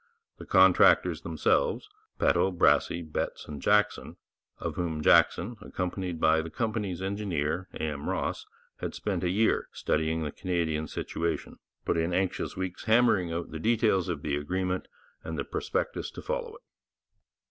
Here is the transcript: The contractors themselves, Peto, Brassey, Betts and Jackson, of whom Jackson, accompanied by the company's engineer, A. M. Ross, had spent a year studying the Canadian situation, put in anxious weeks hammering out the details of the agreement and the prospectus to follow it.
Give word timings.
The 0.39 0.47
contractors 0.47 1.21
themselves, 1.21 1.87
Peto, 2.17 2.49
Brassey, 2.51 3.03
Betts 3.03 3.47
and 3.47 3.61
Jackson, 3.61 4.17
of 4.57 4.75
whom 4.75 5.03
Jackson, 5.03 5.57
accompanied 5.61 6.19
by 6.19 6.41
the 6.41 6.49
company's 6.49 7.03
engineer, 7.03 7.69
A. 7.75 7.81
M. 7.83 8.09
Ross, 8.09 8.47
had 8.77 8.95
spent 8.95 9.23
a 9.23 9.29
year 9.29 9.69
studying 9.73 10.23
the 10.23 10.31
Canadian 10.31 10.87
situation, 10.87 11.59
put 11.85 11.97
in 11.97 12.15
anxious 12.15 12.57
weeks 12.57 12.85
hammering 12.85 13.31
out 13.31 13.51
the 13.51 13.59
details 13.59 14.09
of 14.09 14.23
the 14.23 14.35
agreement 14.37 14.87
and 15.23 15.37
the 15.37 15.43
prospectus 15.43 16.09
to 16.09 16.23
follow 16.23 16.55
it. 16.55 16.63